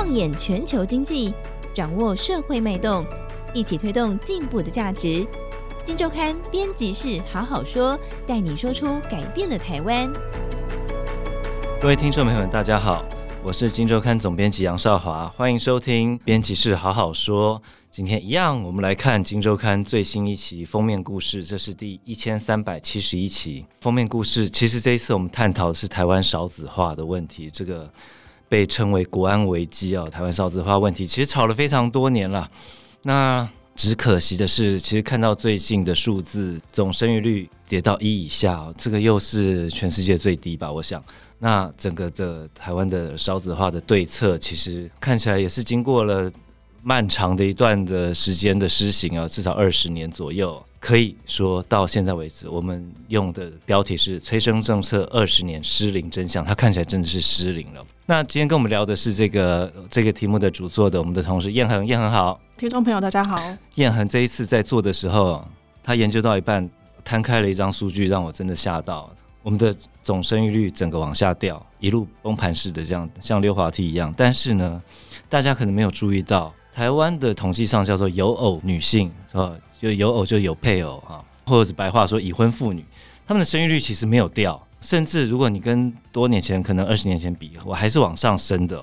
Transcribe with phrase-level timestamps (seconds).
[0.00, 1.34] 放眼全球经济，
[1.74, 3.04] 掌握社会脉动，
[3.52, 5.26] 一起推动进步的价值。
[5.84, 10.08] 金周刊编辑室好好说，带你说出改变的台湾。
[11.80, 13.04] 各位听众朋友们，大家好，
[13.42, 17.60] 我是金周刊总编辑杨少华，欢迎收听编辑室好好说。
[17.90, 24.48] 今天一样，我们来看金周刊最新一期封面故事，这是第一千三百七十一期封面故事。
[24.48, 27.92] 其实这一次我们探讨的是台湾少子化的问题，这个。
[28.48, 32.50] 被称为国安危机啊，台湾少子化问题其实吵了非常多年了。
[33.02, 40.72] 那只可惜的是，其实看到最近的数字，总生育率跌到一以下，这个又是全世界最低吧？
[40.72, 41.02] 我想，
[41.38, 46.28] 那整个的台湾的少子化的对策，其实看起来也是经过了
[46.82, 50.60] 漫长的一段的时间的施行啊，至少二十年左右。
[50.80, 57.84] 可以说到现在为止，我们用的标题是“催生政策二十年失灵真相”，它看起来真的是失灵了。
[58.06, 63.42] 那今天跟我们聊的是这个这个题目的主作的我们的同事燕恒，燕恒好，听众朋友大家好。
[63.74, 65.44] 燕恒这一次在做的时候，
[65.82, 66.68] 他研究到一半，
[67.04, 69.10] 摊开了一张数据，让我真的吓到。
[69.42, 74.12] 我们的总生育率整个往下掉，一路崩盘式的这样，像溜滑梯一样。
[74.16, 74.82] 但是呢，
[75.28, 79.52] 大家可能没有注意到，台湾的统计上叫做有偶女性，是吧？
[79.80, 82.84] 就有偶就有配偶啊，或者是白话说已婚妇女，
[83.26, 88.80] 他们的生育率其实没有掉，甚至如果你跟多年前可能二十年前比，我还是往上升的。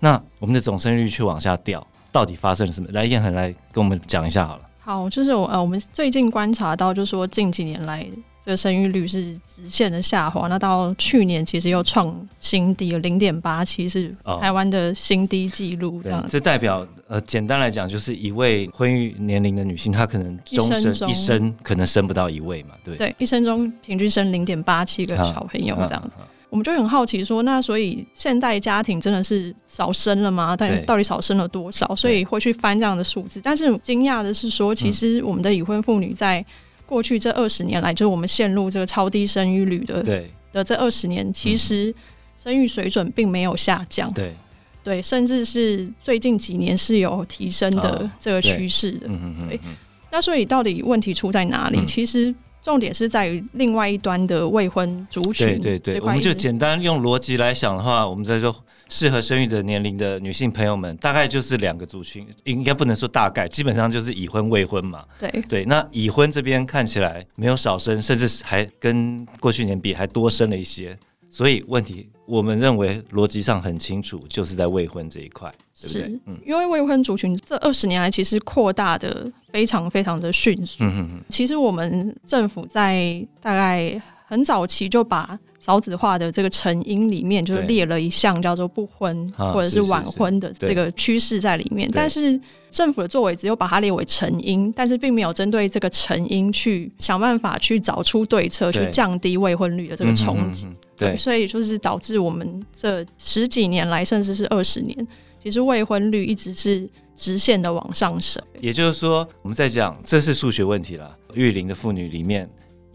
[0.00, 2.88] 那我们的总生育率却往下掉，到底发生了什么？
[2.90, 4.62] 来，燕恒来跟我们讲一下好了。
[4.80, 8.04] 好，就是我呃，我们最近观察到，就是说近几年来。
[8.44, 16.00] 这个生育率是直线的下滑，那到去年其实又创新低，有零点八七是台湾的新低纪录。
[16.02, 26.16] 这样、哦，这代表呃，简单来讲，就是一位婚育年龄的女性，她可能终生一生，一生可能生不到一位嘛，对对，一生中平均生零点八七个小朋友这样子。
[26.50, 30.56] 我们就很好奇说，那所以现代家庭真的是少生了吗？
[30.56, 31.94] 但到底少生了多少？
[31.94, 33.38] 所以会去翻这样的数字。
[33.44, 36.42] 但是惊讶的是说，其实我们的已婚妇女在
[36.88, 41.94] 过去这二十年来，就是我们陷入这个超低生育率的对的这二十年，其实
[42.42, 44.34] 生育水准并没有下降，对
[44.82, 49.00] 对，甚至是最近几年是有提升的这个趋势的。
[49.00, 49.76] 对，嗯嗯嗯。
[50.10, 51.78] 那所以到底问题出在哪里？
[51.78, 55.60] 嗯、其实重点是在于另外一端的未婚族群。
[55.60, 58.54] 对对对，我们就简单用逻辑来想的话，我们在说。
[58.90, 65.04] 适合生育的年龄的女性朋友们，大概就是两个族群，应该不能说大概，基本上就是已婚未婚嘛。
[65.20, 70.98] 对对，那已婚这边看起来没有少生，甚至还跟过去年比还多生了一些。
[71.30, 76.20] 所以问题，我们认为逻辑上很清楚，就是在未婚这一块，对不对？
[76.26, 80.84] 嗯，因为未婚族群这二十年来其实扩大的非常非常的迅速。
[80.84, 81.24] 嗯嗯嗯。
[81.28, 85.38] 其实我们政府在大概很早期就把。
[85.60, 91.90] 少子化的这个成因里面，就是列了一项叫做不婚或者是晚婚的这个趋势在里面。
[91.92, 100.68] 但是政府的作为只有把它列为成因，但是并没有针对这个成因去想办法去找出对策，去降低未婚率的这个冲击。
[100.96, 105.06] 对，所以就是导致我们这十几年来，甚至是二十年，
[105.42, 108.42] 其实未婚率一直是直线的往上升。
[108.60, 112.48] 也就是说，我们在讲这是数学问题了，育龄的妇女里面。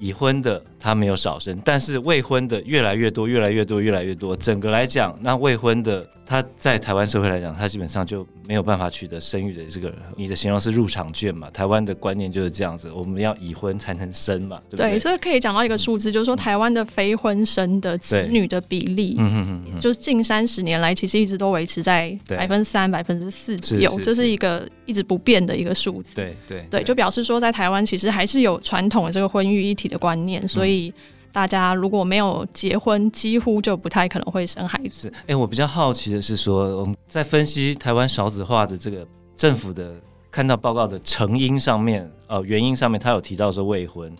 [0.03, 4.35] 已婚的他没有少生，但是未婚的越来越多，越来越多，越来越多。
[4.35, 9.95] 整个来讲，那未婚的他在台湾社会来讲，他基本上就没有办法取得生育的这个。
[10.17, 11.49] 你的形容是入场券嘛？
[11.51, 14.91] 台湾的观念就是这样子，我们要已婚才能生嘛，对不对？
[14.91, 26.13] 对，这可以讲到一个数字，就是说台湾的非婚生的子女的比例，嗯嗯嗯，就是近三十年来其实一直都维持在百分之三、百分之四左右，这是一个一直不变的一个数字。
[26.13, 30.93] 对对对，就表示说在台湾其实还是有传统的这个婚育议题的观念，所以
[31.31, 35.09] 大家如果没有结婚，几乎就不太可能会生孩子。
[35.21, 39.95] 哎、欸，我比较好奇的是说，我们在分析台湾少子化的这个政府的
[40.29, 44.13] 看到报告的成因上面，呃，原因上面，他有提到说未婚，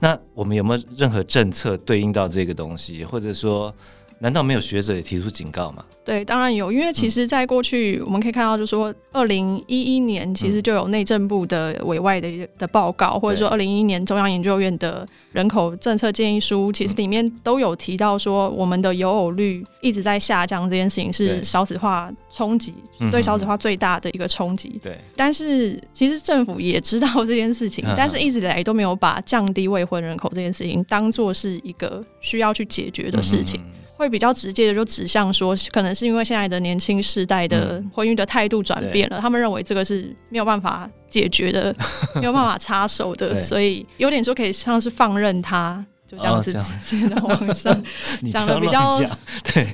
[0.00, 3.74] 那我们有没有任何政策对应到这个东西，或者说，
[4.18, 5.84] 难道没有学者也提出警告吗？
[6.04, 22.72] 对，当然有，因为其实，在过去我们可以看到，就是说，二零一一年其实就有内政部的委外的的报告，或者说二零一一年中央研究院的人口政策建议书，其实里面都有提到说，我们的有偶率一直在下降，这件事情是少子化冲击
[23.10, 24.78] 对少子化最大的一个冲击。
[24.80, 33.60] 对，但是其实政府也知道这件事情，但是一直以来都没有把降低未婚人口这件事情当做是一个需要去解决的事情。
[33.96, 41.74] 会比较直接的就指向说，可能是因为现在的年轻世代的婚姻的态度转变了，嗯、他们认为这个是没有办法解决的，
[42.20, 46.52] 没有办法插手的，所以有点说可以像是放任他就这样子
[46.84, 47.82] 直接的往上
[48.30, 48.98] 讲的比较
[49.42, 49.66] 对，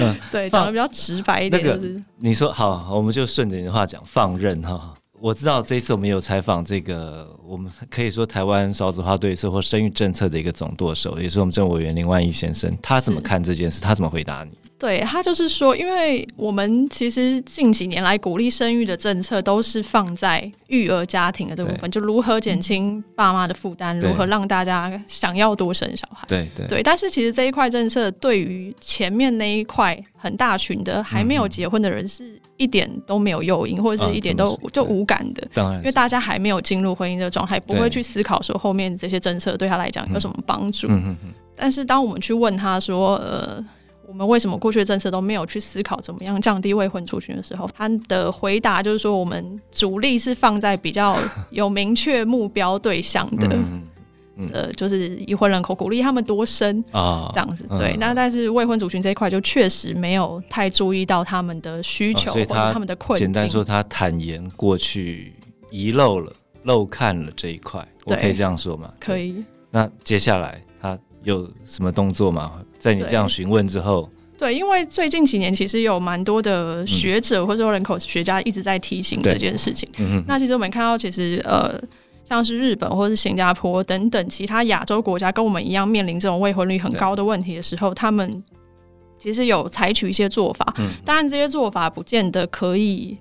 [0.00, 4.94] 嗯，对，讲的比较直白一点，就是那个、你说好，我们就顺着你的话讲，放任哈。
[5.20, 13.80] 我知道这一次我们有采访这个，我们可以说台湾少子化对策或生育政策的一个总舵手，也是我们政委员林万益先生，他怎么看这件事？
[13.80, 14.50] 他怎么回答你？
[14.78, 26.24] 对，他就是说，因为我们其实近几年来鼓励生育的政策都是放在育儿家庭的这部分，就如何减轻爸妈的负担，如何让大家想要多生小孩。
[26.28, 35.44] 对对对，但是其实这一块政策对于前面那一块很大群的还没有结婚的人是一点都没有诱因，或者是一点都就无感的。
[35.54, 40.86] 当然，因为大家还没有进入婚姻的状态，不会去思考说后面这些政策对他来讲有什么帮助。
[40.88, 41.34] 嗯嗯。
[41.56, 43.64] 但是当我们去问他说，呃。
[44.08, 51.14] 我们为什么过去的政策都没有去思考怎么样降低未婚族群的时候，他的回答就是说，我们主力是放在比较
[51.50, 53.82] 有明确目标对象的，嗯
[54.36, 57.66] 嗯、呃，就是已婚人口，鼓励他们多生啊，这样子。
[57.76, 63.26] 对，那但是未婚族群这一块就确实没有太注意到他们的需求或者他们的困境。
[63.26, 65.34] 简单说，他坦言过去
[65.70, 66.32] 遗漏了、
[66.62, 68.90] 漏看了这一块，我可以这样说吗？
[68.98, 69.44] 可以。
[69.70, 72.52] 那接下来他有什么动作吗？
[72.78, 74.08] 在你这样询问之后
[74.38, 79.88] 对，因为最近几年其实有蛮多的学者或者说人口学家一直在提醒这件事情。
[79.98, 81.74] 嗯、那其实我们看到，其实呃，
[82.24, 88.42] 像是日本或是新加坡等等其他亚洲国家，跟我们一样面临这种未婚率很高的问题的时候，他们
[89.18, 90.72] 其实有采取一些做法。
[90.78, 93.18] 嗯，当然这些做法不见得可以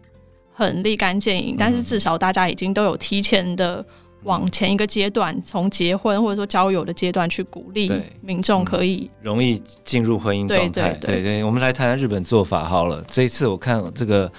[0.53, 3.83] 很立竿见影，但是至少大家已经都有提前的。
[4.23, 7.91] 往前一个阶段，从结婚或者说交友的阶段去鼓励
[8.21, 10.67] 民众可以、嗯、容易进入婚姻状态。
[10.67, 13.03] 对对对，对对，我们来谈谈日本做法好了。
[13.07, 14.29] 这一次我看这个，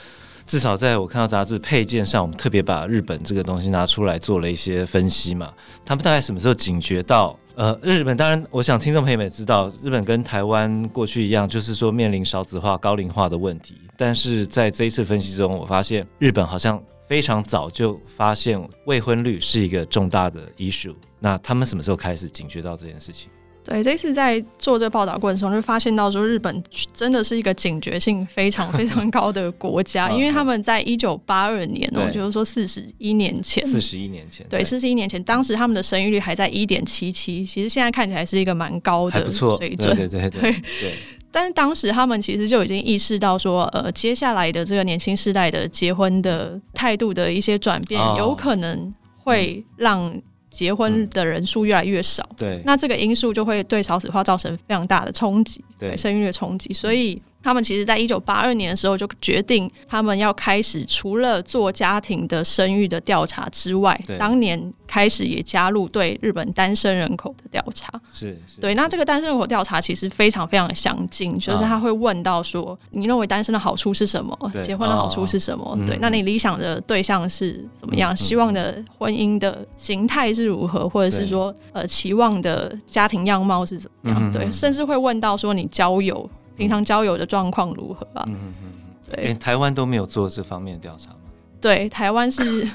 [0.46, 5.50] 至少在我看到杂志配件上，我们特别把日本这个东西拿出来做了一些分析嘛。
[5.86, 7.38] 他们大概什么时候警觉到？
[7.54, 13.74] 呃，日本当然，我想听众朋友们也知道，日本跟台湾过去一样，就是说面临少子化、高龄化的问题。
[13.96, 16.82] 但是在这一次分析中，我发现日本好像。
[17.08, 23.28] 非常早就发现未婚率是一个重大的 issue，那他们什么时候开始警觉到这件事情？
[23.64, 26.62] 对，这次在做这个报道过程中，就发现到说日本
[26.94, 40.52] 真的是一个警觉性非常 非常高的国家，因为他们在一九八二年哦，就是说四十一年前，四十一年前，对，四十一年前，当时他们的生育率还在一点七七，其实现在看起来是一个蛮高的水准，对对对对。
[40.52, 40.92] 对
[41.30, 50.12] 但是当时他们其实就已经意识到说，呃，接下来的这个年轻世代的结婚的态度的一些转变，哦，有可能会让
[50.50, 52.28] 结婚的人数越来越少。
[52.36, 56.72] 对，嗯，那这个因素就会对少子化造成非常大的冲击，对生育率的冲击。
[56.72, 57.20] 所以。
[57.48, 67.90] 他们其实，在一九八二年的时候就决定，他们要开始除了做家庭的生育的调查之外，当年开始也加入对日本单身人口的调查。
[68.12, 68.74] 是，是，对。
[68.74, 74.38] 那这个单身人口调查其实非常非常的详尽，就是他会问到说，你认为单身的好处是什么？
[74.62, 75.74] 结婚的好处是什么？
[75.86, 75.96] 对。
[76.02, 78.14] 那你理想的对象是怎么样？
[78.14, 80.86] 希望的婚姻的形态是如何？
[80.86, 84.32] 或者是说，呃，期望的家庭样貌是怎么样？
[84.34, 84.50] 对。
[84.50, 86.28] 甚至会问到说，你交友。
[86.58, 88.24] 平常交友的状况如何啊？
[88.26, 88.70] 嗯嗯嗯，
[89.10, 91.16] 对，欸、台湾都没有做这方面的调查吗？
[91.60, 92.68] 对，台湾是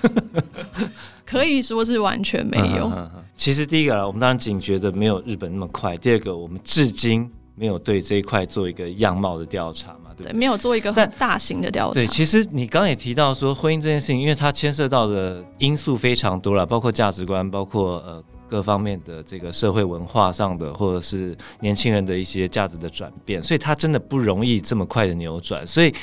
[1.25, 2.91] 可以说是完全没有。
[3.35, 5.95] 其实第一个，我们当然警觉的没有日本那么快。
[5.97, 10.31] 第二个，我们至今没有对这一块做一个样貌的调查嘛，对不对？
[10.31, 11.93] 对，没有做一个很大型的调查。
[11.93, 18.23] 对，其实你刚刚也提到说婚姻这件事情，因为它牵涉到的因素非常多了，包括价值观，包括呃。
[18.47, 25.65] 各方面的这个社会文化上的，或者是年轻人的一些价值的转变，所以它真的不容易这么快的扭转。
[25.65, 25.93] 所以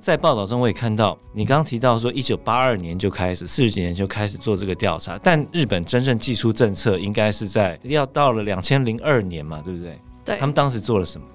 [0.00, 9.98] 在报道中我也看到，你刚刚提到说，一九八二年就开始，四十几年就开始做这个调查，但日本真正寄出政策，应该是在要到了两千零二年嘛，对不对？
[10.24, 10.36] 对。
[10.38, 11.26] 他们当时做了什么？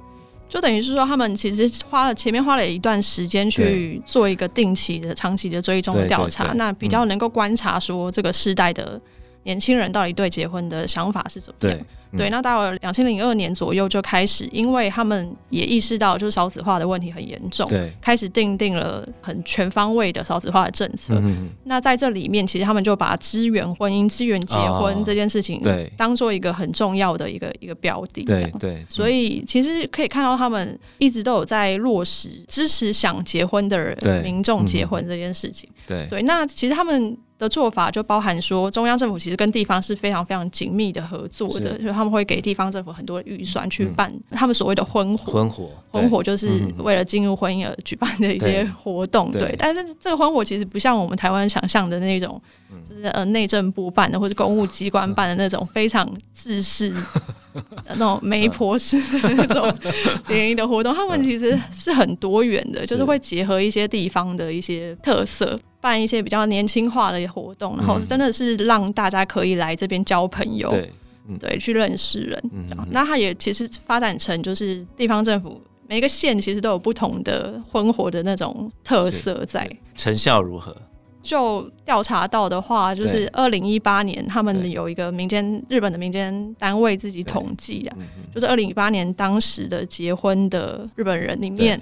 [0.50, 9.00] 就等于是说，他们其实花了前面花了一段时间去做一个定期的、长期的追踪的调查，那比较能够观察说这个世代的。
[9.46, 11.78] 年轻人到底对结婚的想法是怎么样？
[11.78, 21.14] 对，嗯、对，那到了两千零二年左右就开始，因为他们也意识到就是少子化的问题很严重，对，开始定定了很全方位的少子化的政策。
[21.22, 28.24] 嗯、那在这里面，其实他们就把支援婚姻、支援结婚这件事情，对，当做一个很重要的一个一个标的。
[28.24, 35.70] 对对，所以其实可以看到，他们一直都有在落实支持想结婚的人、民众结婚这件事情。
[35.88, 37.16] 对对，那其实他们。
[37.38, 45.34] 的做法就包含说，中央政府其实跟地方是非常非常紧密的合作的，就是他们会给地方政府很多的预算去办他们所谓的婚火。
[45.34, 49.32] 婚火，婚火就是为了进入婚姻而举办的一些活动。
[49.32, 52.42] 对，对，但是这个婚火其实不像我们台湾想象的那种，
[52.90, 56.94] 就是呃内政部办的或者公务机关办的那种非常制式
[57.90, 59.70] 那种媒婆式的那种
[60.30, 60.94] 联谊的活动。
[60.96, 65.60] 他们其实是很多元的，就是会结合一些地方的一些特色。
[65.86, 70.92] 办一些比较年轻化的活动，然后真的是让大家可以来这边交朋友，对，
[71.28, 72.44] 嗯、对，去认识人。
[72.52, 79.70] 嗯、那它也其实发展成就是地方政府每一个县其实都有不同的婚活的那种特色在。
[79.94, 80.76] 成效如何？
[81.22, 87.98] 就调查到的话，就是二零一八年他们有一个民间日本的民间单位自己统计啊，
[88.34, 91.80] 就是二零一八年当时的结婚的日本人里面。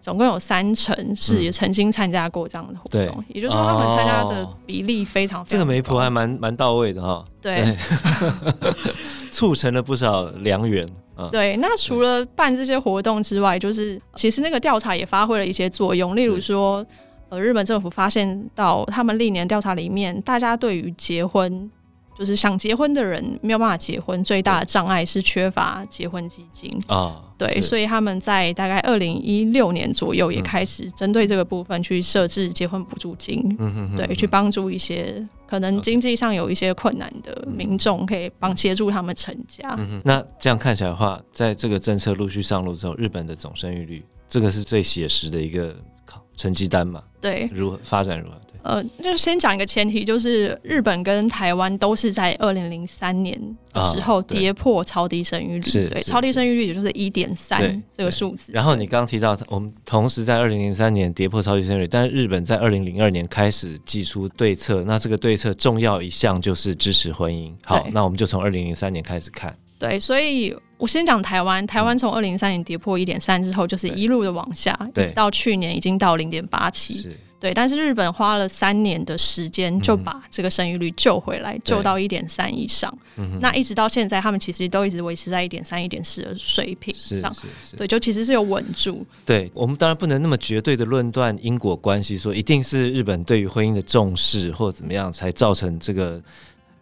[0.00, 5.58] 总共有三成是也曾经参加过这样的活动，嗯、也就是说他们参加的比例非常，非常高。
[5.58, 7.24] 这个媒婆还蛮蛮到位的哈。
[7.40, 8.74] 对，对
[9.30, 10.86] 促成了不少良缘。
[11.14, 16.14] 啊、对，那除了办这些活动之外，就是其实那个调查也发挥了一些作用。
[16.14, 16.86] 例如说，
[17.28, 21.70] 呃，日本政府发现到他们历年调查里面，大家对于结婚。
[22.18, 27.22] 就是想结婚的人没有办法结婚，最大的障碍是缺乏结婚基金啊。
[27.38, 39.76] 对，所以他们在大概二零一六年左右也开始针对这个部分去设置结婚补助金，嗯、对，去帮助一些可能经济上有一些困难的民众，可以帮协助他们成家。
[39.78, 40.02] 嗯。
[40.04, 45.72] 那这样看起来的话，在这个政策陆续上路之后，日本的总生育率，这个是最写实的一个
[46.04, 47.00] 考成绩单嘛？
[47.20, 48.36] 对，如何发展如何？
[48.62, 53.38] 呃，就先讲一个前提，就是日本跟台湾都是在二零零三年
[53.72, 58.52] 的时候跌破超低生育率，对，超低生育率也就是一点三这个数字。
[58.52, 67.52] 然后你刚刚提到，我们同时在二零零三年跌破超低生育率，但是日本在二零零二年开始祭出对策，那这个对策重要一项就是支持婚姻。
[67.64, 69.56] 好，那我们就从二零零三年开始看。
[69.78, 77.10] 对，所以我先讲台湾，台湾从二零零三年跌破一点三之后，就是一路的往下，对，到去年已经到零点八七。
[77.40, 82.92] 对，但是日本花了三年的时间就把这个生育率救回来，嗯、救到一点三以上。
[83.40, 87.32] 那一直到现在，他们其实都一直维持在一点三、一点四的水平上。
[87.32, 87.76] 是是是。
[87.76, 89.06] 对，就其实是有稳住。
[89.24, 96.20] 对，我们当然不能那么绝对的论断因果关系，说一定是日本对于婚姻的重视或者怎么样，才造成这个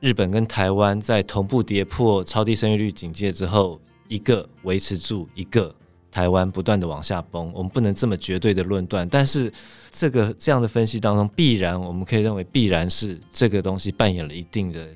[0.01, 5.75] 日本跟台湾在同步跌破超低生育率警戒之后，一个维持住，一个。
[6.09, 9.53] 台湾不断的往下崩，我们不能这么绝对的论断，但是
[9.91, 14.89] 这个这样的分析当中，必然我们可以认为必然是这个东西扮演了一定的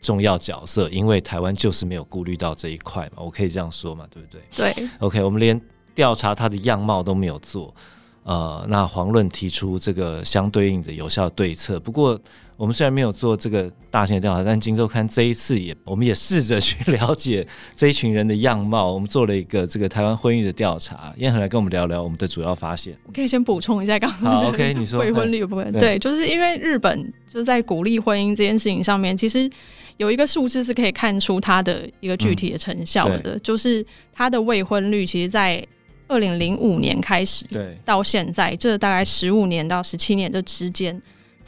[0.00, 4.40] 重要角色，因为台湾就是没有顾虑到这一块嘛，我可以这样说嘛，对不对？
[4.56, 5.60] 对，OK，我们连
[5.94, 7.74] 调查它的样貌都没有做，
[8.22, 12.18] 呃，那黄论提出这个相对应的有效对策，不过。
[12.62, 18.92] 我们虽然没有做这个大型的调查，但《今周刊》这一次也， 我们也试着去了解这一群人的样貌。
[18.92, 22.96] 我们做了一个这个台湾婚育的调查，燕恒来跟我们聊聊我们的主要发现。
[23.04, 29.50] 我可以先补充一下刚刚好，OK，你说未婚率的部分，对，就是因为日本就在鼓励婚姻这件事情上面，其实
[29.96, 35.60] 有一个数字是可以看出它的一个具体的成效的，嗯、就是它的未婚率，其实，在
[36.06, 41.02] 二零零五年开始，对，到现在这大概十五年到十七年这之间。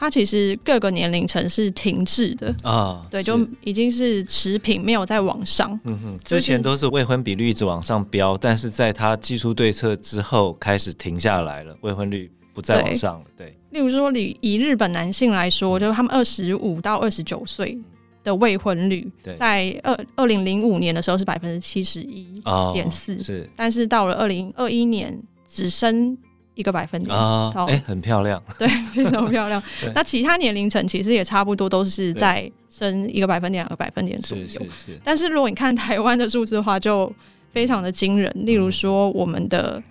[0.05, 5.81] 它其实各个年龄层是停滞的啊，对，就已经是持平，没有再往上。
[5.85, 13.25] 嗯哼，之前都是未婚比率一直往上飙，但是在它祭出对策之后开始停下来了，未婚率不再往上了。
[13.35, 17.79] 对，对例如说，以以日本男性来说，就是他们二十五到二十九岁
[18.23, 22.43] 的未婚率，在二二零零五年的时候是百分之七十一
[22.75, 26.15] 点四，是，但是到了二零二一年只剩。
[26.55, 29.63] 一个百分点啊，哎、哦欸，很漂亮， 对，非常漂亮。
[29.95, 34.47] 那其他年龄层其实也差不多，都是在升一个百分点、两个百分点左右。
[34.47, 35.01] 是是是。
[35.03, 37.13] 但是如果你看台湾的数字的话，就
[37.51, 38.33] 非常的惊人。
[38.35, 39.83] 例如说，我们的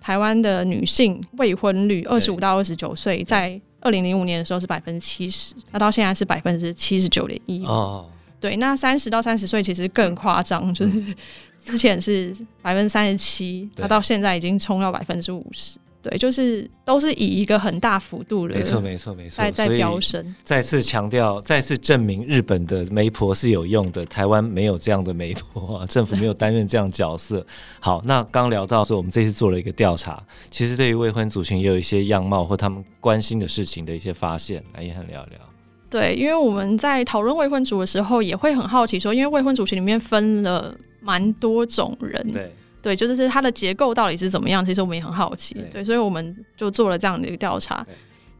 [0.00, 7.64] 台湾的女性未婚率，二十五到二十九岁，在二零零五年的时候是百分之七十，那到现在是百分之七十九点一。
[7.64, 8.08] 哦。
[8.40, 11.02] 对，那三十到三十岁其实更夸张，就是
[11.60, 12.32] 之前是
[12.62, 15.78] 百分之三十七，那到现在已经冲到百分之五十。
[16.00, 20.34] 对，就是都是以一个很大幅度的，没错没错没错，在在飙升。
[20.44, 27.44] 再次强调，再次证明日本的媒婆是有用的，台湾没有这样的媒婆， 政府没有担任这样角色。
[27.80, 35.38] 好，那刚聊到说，我们这次做了一个调查，其实对于未婚族群也有一些样貌或他们关心的事情的一些发现，来也很聊聊。
[35.90, 42.52] 对，因为我们在讨论未婚族的时候，也会很好奇说，因为未婚族群里面分了蛮多种人，对。
[42.88, 44.64] 对，就是它的结构到底是怎么样？
[44.64, 47.86] 其实我们也很好奇，对，对，所以我们就做了这样的一个调查。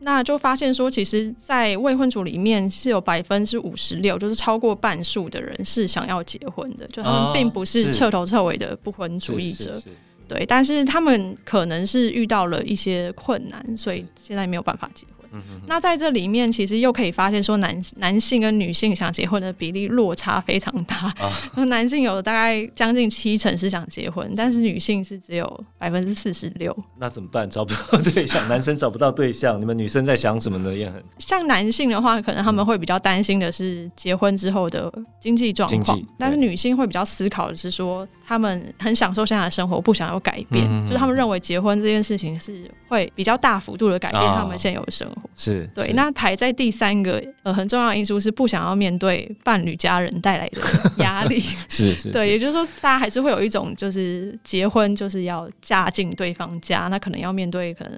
[0.00, 9.74] 那就发现说，其实，在未婚族里面是有百分之五十六，就是超过半数的人是想要结婚的，就他们并不是彻头彻尾的不婚主义者。
[9.74, 9.82] 哦
[10.28, 15.17] 对，但是他们可能是遇到了一些困难，所以现在没有办法结婚。
[15.38, 20.96] 嗯、哼哼，那在这里面，其实又可以发现说男，男男性跟女性想结婚的比例落差非常大。
[21.18, 21.30] 啊、
[21.68, 26.76] 男性有大概将近七成是想结婚，是，但是女性是只有百分之四十六。
[26.98, 27.48] 那怎么办？
[27.48, 30.74] 找不到对象，男生找不到对象， 你们女生在想什么呢？
[30.74, 45.22] 也很，像男性的话，可能他们会比较担心的是结婚之后的经济状况，但是女性会比较思考的是说，他们很享受现在的生活，不想要改变，嗯、就是他们认为结婚这件事情是会比较大幅度的改变他们现有的生活。
[45.22, 50.60] 哦是对，那排在第三个呃很重要的因素是不想要面对伴侣家人带来的
[50.98, 57.92] 压力， 是是，对，也就是说大家还是会有一种就是结婚就是要嫁进对方家，那可能要面对可能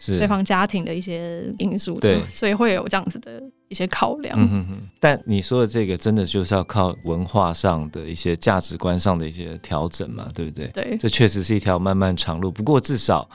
[0.00, 0.18] 是。
[0.18, 4.38] 对方家庭的一些因素，对，所以会有这样子的一些考量。
[4.38, 10.66] 嗯哼哼，但你说的这个真的就是要靠文化上的一些价值观上的一些调整嘛，对不对？
[10.68, 13.26] 对，这确实是一条漫漫长路，不过至少。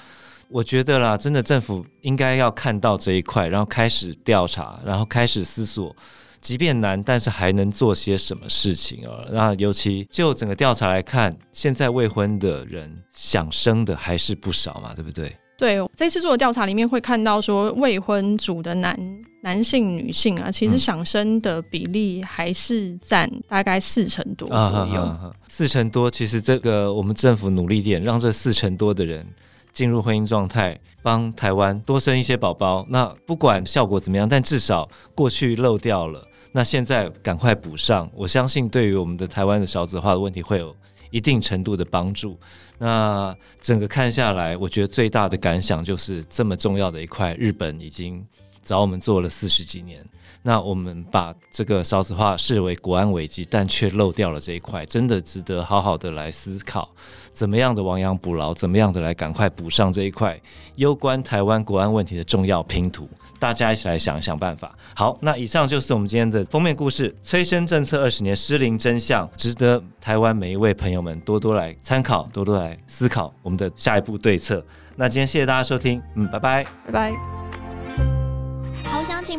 [0.47, 5.93] 我觉得啦，真的政府应该要看到这一块，然后开始调查，然后开始思索，
[6.39, 9.25] 即便难，但是还能做些什么事情啊？
[9.31, 15.35] 那尤其就整个调查来看，现在未婚的人想生的还是不少嘛，对不对？
[15.57, 18.97] 对，这次做的调查里面会看到说，未婚族的男
[19.41, 24.61] 男性、女性啊，其实想生的比例还是占大概四成多左右。
[24.61, 29.25] 啊啊啊啊，四成多，其实这个我们政府努力点，让这四成多的人。
[29.73, 32.85] 进入婚姻状态，帮台湾多生一些宝宝。
[32.87, 38.09] 那不管效果怎么样，但至少过去漏掉了，那现在赶快补上。
[38.15, 40.73] 我相信对于我们的台湾的少子化的问题会有
[41.15, 42.37] 一定程度的帮助。
[42.77, 48.21] 那整个看下来，我觉得最大的感想就是这么重要的一块，日本已经
[48.65, 50.03] 找我们做了四十几年。
[50.41, 56.87] 那我们把这个少子化视为国安危机，但却漏掉了这一块，真的值得好好的来思考。
[57.33, 58.53] 怎么样的亡羊补牢？
[58.53, 60.39] 怎么样的来赶快补上这一块
[60.75, 63.09] 攸关台湾国安问题的重要拼图？
[63.39, 64.77] 大家一起来想想办法。
[64.95, 74.63] 好，那以上就是我们今天的封面故事：催生政策二十年失灵真相，值得台湾每一位朋友们多多来参考，多多来思考我们的下一步对策。
[74.95, 77.44] 那今天谢谢大家收听，嗯，拜拜，拜拜。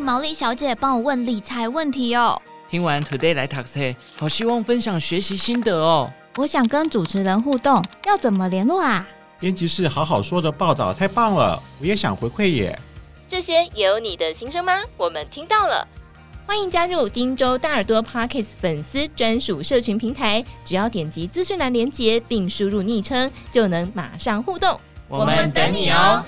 [0.00, 2.40] 毛利小姐帮我问理财问题哦。
[2.68, 3.80] 听完 Today 来读册，
[4.18, 6.10] 好希望分享学习心得哦。
[6.36, 9.06] 我想跟主持人互动，要怎么联络啊？
[9.38, 12.78] 编辑室好好说的报道太棒了，我也想回馈耶。
[13.28, 14.80] 这些也有你的心声吗？
[14.96, 15.86] 我们听到了，
[16.46, 24.80] 欢迎加入金州大耳朵 Podcast 粉丝专属社群平台，只要点击资讯栏连接并输入昵称，就能马上互动。
[25.08, 26.24] 我们等你哦。